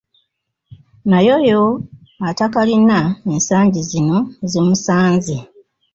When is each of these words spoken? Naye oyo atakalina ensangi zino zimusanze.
Naye 1.09 1.29
oyo 1.39 1.61
atakalina 2.29 2.97
ensangi 3.33 3.81
zino 3.89 4.17
zimusanze. 4.49 5.37